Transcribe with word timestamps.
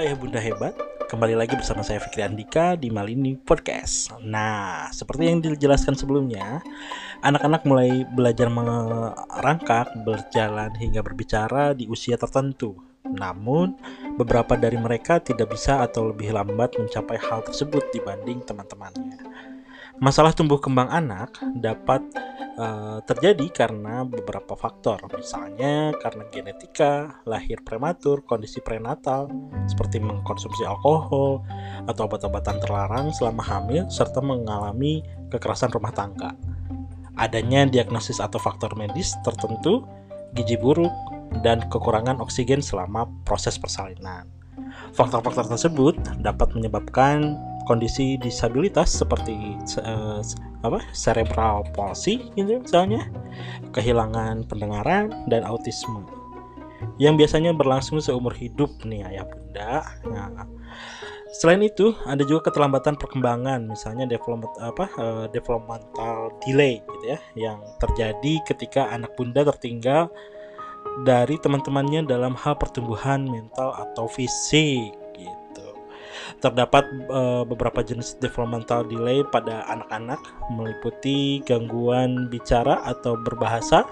ayah 0.00 0.16
bunda 0.16 0.40
hebat, 0.40 0.72
kembali 1.12 1.36
lagi 1.36 1.52
bersama 1.52 1.84
saya 1.84 2.00
Fikri 2.00 2.24
Andika 2.24 2.72
di 2.72 2.88
Malini 2.88 3.36
Podcast. 3.36 4.08
Nah, 4.24 4.88
seperti 4.88 5.28
yang 5.28 5.44
dijelaskan 5.44 5.92
sebelumnya, 5.92 6.64
anak-anak 7.20 7.68
mulai 7.68 8.08
belajar 8.08 8.48
merangkak, 8.48 9.92
berjalan 10.00 10.72
hingga 10.80 11.04
berbicara 11.04 11.76
di 11.76 11.84
usia 11.84 12.16
tertentu. 12.16 12.80
Namun, 13.04 13.76
beberapa 14.16 14.56
dari 14.56 14.80
mereka 14.80 15.20
tidak 15.20 15.52
bisa 15.52 15.84
atau 15.84 16.16
lebih 16.16 16.32
lambat 16.32 16.80
mencapai 16.80 17.20
hal 17.20 17.44
tersebut 17.44 17.92
dibanding 17.92 18.40
teman-temannya. 18.48 19.20
Masalah 20.00 20.32
tumbuh 20.32 20.56
kembang 20.56 20.88
anak 20.88 21.36
dapat 21.60 22.00
uh, 22.56 23.04
terjadi 23.04 23.52
karena 23.52 24.00
beberapa 24.00 24.56
faktor, 24.56 24.96
misalnya 25.12 25.92
karena 26.00 26.24
genetika, 26.32 27.20
lahir 27.28 27.60
prematur, 27.60 28.24
kondisi 28.24 28.64
prenatal, 28.64 29.28
seperti 29.68 30.00
mengkonsumsi 30.00 30.64
alkohol 30.64 31.44
atau 31.84 32.08
obat-obatan 32.08 32.56
terlarang 32.64 33.12
selama 33.12 33.44
hamil, 33.44 33.84
serta 33.92 34.24
mengalami 34.24 35.04
kekerasan 35.28 35.68
rumah 35.68 35.92
tangga. 35.92 36.32
Adanya 37.20 37.68
diagnosis 37.68 38.24
atau 38.24 38.40
faktor 38.40 38.72
medis 38.80 39.12
tertentu, 39.20 39.84
gizi 40.32 40.56
buruk, 40.56 40.88
dan 41.44 41.60
kekurangan 41.68 42.24
oksigen 42.24 42.64
selama 42.64 43.04
proses 43.28 43.60
persalinan. 43.60 44.24
Faktor-faktor 44.96 45.44
tersebut 45.44 46.00
dapat 46.24 46.56
menyebabkan 46.56 47.36
kondisi 47.68 48.16
disabilitas 48.20 48.92
seperti 48.92 49.56
uh, 49.84 50.20
apa 50.64 50.80
cerebral 50.92 51.64
palsy 51.72 52.30
gitu 52.36 52.60
misalnya, 52.60 53.08
kehilangan 53.72 54.44
pendengaran 54.46 55.12
dan 55.28 55.44
autisme 55.44 56.04
yang 56.96 57.16
biasanya 57.16 57.52
berlangsung 57.52 58.00
seumur 58.00 58.32
hidup 58.32 58.72
nih 58.84 59.04
ayah 59.04 59.24
bunda. 59.28 59.84
Nah, 60.08 60.48
selain 61.30 61.62
itu 61.64 61.94
ada 62.04 62.20
juga 62.26 62.50
keterlambatan 62.50 62.98
perkembangan 62.98 63.62
misalnya 63.70 64.04
development 64.08 64.50
apa 64.58 64.84
uh, 64.98 65.24
developmental 65.30 66.34
delay 66.42 66.82
gitu 66.82 67.04
ya 67.06 67.18
yang 67.38 67.58
terjadi 67.78 68.42
ketika 68.50 68.90
anak 68.90 69.14
bunda 69.14 69.46
tertinggal 69.46 70.10
dari 71.06 71.38
teman-temannya 71.38 72.02
dalam 72.08 72.34
hal 72.34 72.58
pertumbuhan 72.58 73.24
mental 73.24 73.70
atau 73.78 74.10
fisik 74.10 74.90
Terdapat 76.38 76.86
uh, 77.10 77.42
beberapa 77.42 77.82
jenis 77.82 78.14
developmental 78.22 78.86
delay 78.86 79.26
pada 79.26 79.66
anak-anak 79.66 80.22
meliputi 80.54 81.42
gangguan 81.42 82.30
bicara 82.30 82.78
atau 82.86 83.18
berbahasa, 83.18 83.82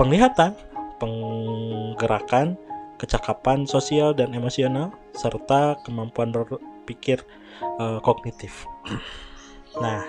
penglihatan, 0.00 0.56
penggerakan, 0.96 2.56
kecakapan 2.96 3.68
sosial 3.68 4.16
dan 4.16 4.32
emosional, 4.32 4.94
serta 5.12 5.76
kemampuan 5.84 6.32
berpikir 6.32 7.20
uh, 7.76 8.00
kognitif. 8.00 8.64
nah, 9.82 10.00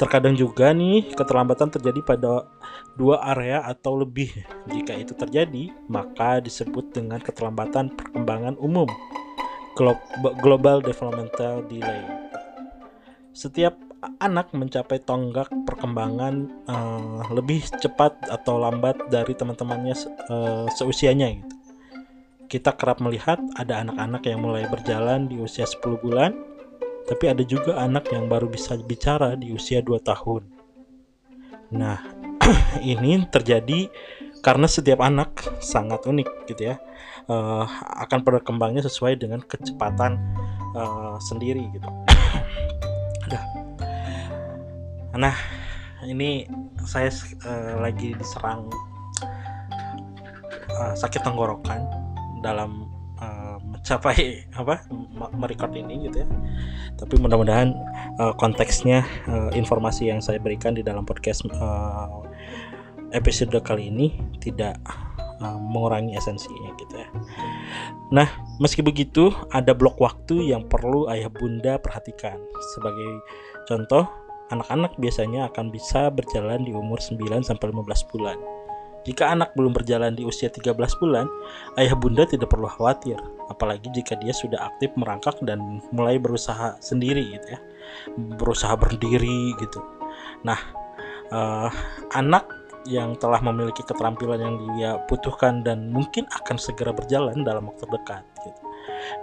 terkadang 0.00 0.32
juga 0.32 0.72
nih 0.72 1.12
keterlambatan 1.12 1.68
terjadi 1.68 2.00
pada 2.00 2.48
dua 2.96 3.20
area 3.36 3.60
atau 3.68 4.00
lebih. 4.00 4.32
Jika 4.72 4.96
itu 4.96 5.12
terjadi, 5.12 5.70
maka 5.86 6.40
disebut 6.40 6.96
dengan 6.96 7.20
keterlambatan 7.20 7.92
perkembangan 7.92 8.56
umum 8.56 8.88
global 10.40 10.84
developmental 10.84 11.64
delay. 11.66 12.04
Setiap 13.32 13.78
anak 14.20 14.52
mencapai 14.56 15.00
tonggak 15.04 15.52
perkembangan 15.68 16.48
uh, 16.68 17.24
lebih 17.32 17.64
cepat 17.80 18.16
atau 18.28 18.56
lambat 18.56 18.96
dari 19.12 19.36
teman-temannya 19.36 19.96
uh, 20.32 20.66
seusianya 20.72 21.40
gitu. 21.40 21.54
Kita 22.50 22.74
kerap 22.74 22.98
melihat 22.98 23.38
ada 23.54 23.78
anak-anak 23.86 24.22
yang 24.26 24.42
mulai 24.42 24.66
berjalan 24.66 25.30
di 25.30 25.38
usia 25.38 25.68
10 25.68 26.02
bulan, 26.02 26.34
tapi 27.06 27.30
ada 27.30 27.46
juga 27.46 27.78
anak 27.78 28.10
yang 28.10 28.26
baru 28.26 28.50
bisa 28.50 28.74
bicara 28.82 29.38
di 29.38 29.54
usia 29.54 29.78
2 29.78 30.02
tahun. 30.02 30.42
Nah, 31.70 32.02
ini 32.82 33.22
terjadi 33.30 33.86
karena 34.40 34.66
setiap 34.68 35.04
anak 35.04 35.36
sangat 35.60 36.00
unik 36.08 36.28
gitu 36.48 36.72
ya 36.72 36.80
uh, 37.28 37.64
akan 38.04 38.24
berkembangnya 38.24 38.80
sesuai 38.84 39.20
dengan 39.20 39.40
kecepatan 39.44 40.16
uh, 40.74 41.16
sendiri 41.20 41.68
gitu. 41.74 41.88
Nah, 45.10 45.34
ini 46.06 46.46
saya 46.86 47.10
uh, 47.42 47.82
lagi 47.82 48.14
diserang 48.14 48.70
uh, 50.70 50.94
sakit 50.94 51.26
tenggorokan 51.26 51.82
dalam 52.40 52.88
uh, 53.18 53.58
mencapai 53.60 54.46
apa 54.54 54.86
merecord 55.34 55.74
ini 55.76 56.08
gitu 56.08 56.22
ya. 56.24 56.28
Tapi 56.96 57.18
mudah-mudahan 57.20 57.74
uh, 58.22 58.32
konteksnya 58.38 59.04
uh, 59.28 59.50
informasi 59.52 60.08
yang 60.08 60.22
saya 60.22 60.38
berikan 60.38 60.78
di 60.78 60.86
dalam 60.86 61.02
podcast 61.02 61.44
uh, 61.58 62.22
episode 63.10 63.54
kali 63.62 63.90
ini 63.90 64.14
tidak 64.38 64.78
uh, 65.40 65.58
mengurangi 65.58 66.14
esensinya 66.14 66.70
gitu 66.78 66.94
ya. 67.00 67.08
Nah, 68.14 68.28
meski 68.62 68.82
begitu 68.82 69.32
ada 69.50 69.74
blok 69.74 69.98
waktu 69.98 70.52
yang 70.52 70.66
perlu 70.66 71.08
ayah 71.10 71.30
bunda 71.30 71.78
perhatikan. 71.78 72.38
Sebagai 72.76 73.22
contoh, 73.66 74.06
anak-anak 74.50 74.98
biasanya 74.98 75.50
akan 75.50 75.70
bisa 75.70 76.10
berjalan 76.10 76.66
di 76.66 76.74
umur 76.74 76.98
9 76.98 77.46
sampai 77.46 77.66
15 77.70 78.10
bulan. 78.10 78.38
Jika 79.00 79.32
anak 79.32 79.56
belum 79.56 79.72
berjalan 79.72 80.12
di 80.12 80.28
usia 80.28 80.52
13 80.52 80.76
bulan, 81.00 81.24
ayah 81.80 81.96
bunda 81.96 82.28
tidak 82.28 82.52
perlu 82.52 82.68
khawatir, 82.68 83.16
apalagi 83.48 83.88
jika 83.96 84.12
dia 84.20 84.36
sudah 84.36 84.60
aktif 84.60 84.92
merangkak 84.92 85.40
dan 85.40 85.80
mulai 85.88 86.20
berusaha 86.20 86.76
sendiri 86.84 87.32
gitu 87.32 87.56
ya. 87.56 87.60
Berusaha 88.36 88.76
berdiri 88.76 89.56
gitu. 89.56 89.80
Nah, 90.44 90.60
uh, 91.32 91.72
anak 92.12 92.59
yang 92.88 93.12
telah 93.20 93.40
memiliki 93.44 93.84
keterampilan 93.84 94.40
yang 94.40 94.56
dia 94.76 94.90
butuhkan 95.04 95.60
dan 95.60 95.92
mungkin 95.92 96.24
akan 96.32 96.56
segera 96.56 96.94
berjalan 96.94 97.44
dalam 97.44 97.68
waktu 97.68 97.84
dekat. 97.92 98.24
Gitu. 98.40 98.60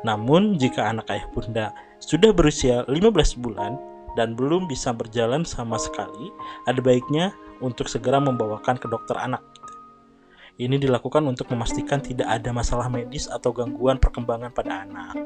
Namun 0.06 0.57
jika 0.62 0.85
anak 0.90 1.09
ayah 1.09 1.28
bunda 1.34 1.73
sudah 1.97 2.29
berusia 2.34 2.85
15 2.85 3.41
bulan 3.41 3.78
dan 4.13 4.38
belum 4.38 4.69
bisa 4.69 4.94
berjalan 4.94 5.45
sama 5.45 5.81
sekali, 5.81 6.29
ada 6.69 6.78
baiknya 6.81 7.34
untuk 7.62 7.90
segera 7.90 8.22
membawakan 8.22 8.78
ke 8.78 8.85
dokter 8.85 9.18
anak. 9.18 9.41
Gitu. 9.53 9.74
Ini 10.69 10.75
dilakukan 10.81 11.25
untuk 11.25 11.50
memastikan 11.53 12.01
tidak 12.01 12.29
ada 12.29 12.50
masalah 12.53 12.89
medis 12.89 13.29
atau 13.29 13.53
gangguan 13.53 13.97
perkembangan 14.01 14.53
pada 14.53 14.85
anak. 14.85 15.18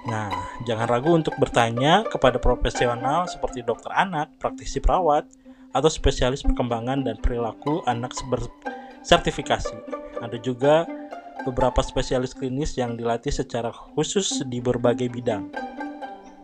Nah, 0.00 0.32
jangan 0.64 0.88
ragu 0.88 1.12
untuk 1.12 1.36
bertanya 1.36 2.02
kepada 2.08 2.40
profesional 2.40 3.28
seperti 3.28 3.60
dokter 3.60 3.92
anak, 3.92 4.32
praktisi 4.40 4.80
perawat, 4.80 5.28
atau 5.70 5.90
spesialis 5.90 6.42
perkembangan 6.42 7.06
dan 7.06 7.16
perilaku 7.18 7.82
anak 7.86 8.14
bersertifikasi. 8.26 9.76
Ada 10.20 10.36
juga 10.42 10.84
beberapa 11.46 11.80
spesialis 11.80 12.36
klinis 12.36 12.76
yang 12.76 12.98
dilatih 12.98 13.32
secara 13.32 13.72
khusus 13.72 14.44
di 14.44 14.60
berbagai 14.60 15.08
bidang. 15.08 15.48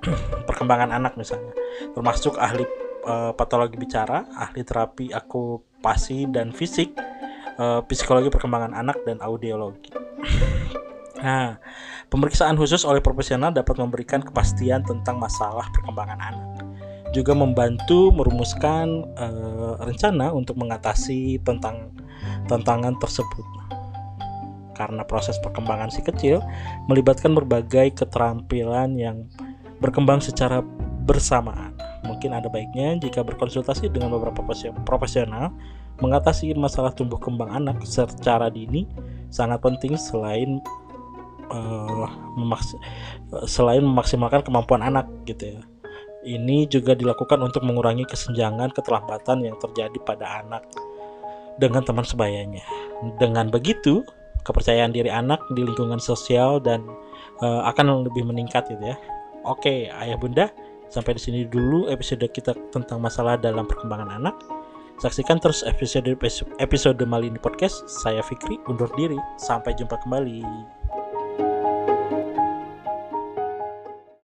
Perkembangan 0.49 0.95
anak 0.95 1.19
misalnya, 1.19 1.53
termasuk 1.93 2.39
ahli 2.41 2.65
e, 3.05 3.15
patologi 3.37 3.77
bicara, 3.77 4.25
ahli 4.33 4.65
terapi 4.65 5.13
akupasi 5.13 6.31
dan 6.33 6.55
fisik, 6.55 6.97
e, 7.59 7.65
psikologi 7.91 8.33
perkembangan 8.33 8.73
anak 8.73 9.03
dan 9.05 9.21
audiologi. 9.21 9.93
Nah, 11.17 11.57
pemeriksaan 12.13 12.61
khusus 12.61 12.85
oleh 12.85 13.01
profesional 13.01 13.49
dapat 13.49 13.81
memberikan 13.81 14.21
kepastian 14.21 14.85
tentang 14.85 15.17
masalah 15.17 15.65
perkembangan 15.73 16.21
anak 16.21 16.56
juga 17.17 17.33
membantu 17.33 18.13
merumuskan 18.13 19.09
uh, 19.17 19.81
rencana 19.81 20.37
untuk 20.37 20.61
mengatasi 20.61 21.41
tentang 21.41 21.97
tantangan 22.53 22.93
tersebut. 23.01 23.45
Karena 24.77 25.09
proses 25.09 25.41
perkembangan 25.41 25.89
si 25.89 26.05
kecil 26.05 26.45
melibatkan 26.85 27.33
berbagai 27.33 27.97
keterampilan 27.97 28.93
yang 29.01 29.25
berkembang 29.81 30.21
secara 30.21 30.61
bersamaan. 31.09 31.73
Mungkin 32.05 32.37
ada 32.37 32.53
baiknya 32.53 33.01
jika 33.01 33.25
berkonsultasi 33.25 33.89
dengan 33.89 34.13
beberapa 34.13 34.45
profesional 34.85 35.57
mengatasi 35.97 36.53
masalah 36.53 36.93
tumbuh 36.93 37.17
kembang 37.17 37.49
anak 37.49 37.81
secara 37.89 38.53
dini 38.53 38.85
sangat 39.33 39.65
penting 39.65 39.97
selain 39.97 40.61
uh, 41.49 42.09
memaks 42.37 42.77
selain 43.49 43.81
memaksimalkan 43.81 44.45
kemampuan 44.45 44.85
anak 44.85 45.09
gitu 45.25 45.57
ya 45.57 45.61
ini 46.27 46.67
juga 46.67 46.99
dilakukan 46.99 47.39
untuk 47.39 47.63
mengurangi 47.63 48.03
kesenjangan 48.05 48.75
keterlambatan 48.75 49.47
yang 49.47 49.57
terjadi 49.63 49.97
pada 50.03 50.43
anak 50.43 50.67
dengan 51.57 51.87
teman 51.87 52.03
sebayanya. 52.03 52.67
Dengan 53.17 53.49
begitu, 53.49 54.03
kepercayaan 54.43 54.91
diri 54.91 55.09
anak 55.09 55.41
di 55.55 55.63
lingkungan 55.63 56.03
sosial 56.03 56.59
dan 56.59 56.85
uh, 57.41 57.65
akan 57.71 58.05
lebih 58.07 58.27
meningkat 58.27 58.67
gitu 58.69 58.83
ya. 58.83 58.97
Oke, 59.47 59.87
ayah 59.89 60.19
bunda, 60.19 60.51
sampai 60.91 61.15
di 61.15 61.23
sini 61.23 61.41
dulu 61.47 61.87
episode 61.87 62.27
kita 62.29 62.53
tentang 62.75 62.99
masalah 62.99 63.39
dalam 63.39 63.65
perkembangan 63.65 64.19
anak. 64.19 64.35
Saksikan 64.97 65.37
terus 65.37 65.61
episode 65.69 66.09
episode 66.57 67.01
Malini 67.05 67.37
Podcast. 67.37 67.85
Saya 67.85 68.25
Fikri 68.25 68.57
undur 68.65 68.89
diri. 68.97 69.21
Sampai 69.37 69.77
jumpa 69.77 70.01
kembali. 70.01 70.76